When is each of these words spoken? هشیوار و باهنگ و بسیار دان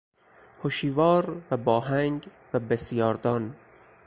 هشیوار 0.63 1.41
و 1.51 1.57
باهنگ 1.57 2.29
و 2.53 2.59
بسیار 2.59 3.13
دان 3.15 3.55